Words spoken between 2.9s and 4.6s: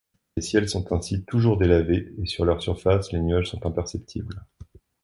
les nuages sont imperceptibles.